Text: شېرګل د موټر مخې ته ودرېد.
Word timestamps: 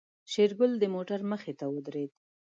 شېرګل 0.31 0.71
د 0.79 0.83
موټر 0.93 1.19
مخې 1.31 1.53
ته 1.59 1.65
ودرېد. 1.73 2.11